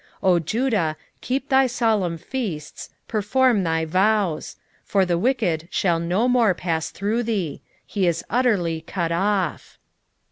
O 0.23 0.39
Judah, 0.39 0.97
keep 1.21 1.49
thy 1.49 1.67
solemn 1.67 2.17
feasts, 2.17 2.89
perform 3.07 3.61
thy 3.63 3.85
vows: 3.85 4.55
for 4.83 5.05
the 5.05 5.15
wicked 5.15 5.67
shall 5.69 5.99
no 5.99 6.27
more 6.27 6.55
pass 6.55 6.89
through 6.89 7.21
thee; 7.21 7.61
he 7.85 8.07
is 8.07 8.23
utterly 8.27 8.81
cut 8.81 9.11
off. 9.11 9.77